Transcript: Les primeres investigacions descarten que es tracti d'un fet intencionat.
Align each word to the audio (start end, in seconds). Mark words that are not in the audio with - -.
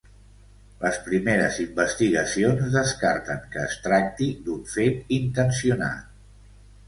Les 0.83 0.95
primeres 1.07 1.57
investigacions 1.65 2.71
descarten 2.77 3.43
que 3.55 3.61
es 3.71 3.77
tracti 3.85 4.29
d'un 4.47 4.63
fet 4.77 5.15
intencionat. 5.21 6.11